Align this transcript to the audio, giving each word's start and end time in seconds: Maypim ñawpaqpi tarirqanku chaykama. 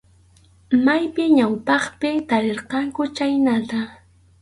Maypim 0.85 1.29
ñawpaqpi 1.37 2.09
tarirqanku 2.29 3.01
chaykama. 3.15 3.81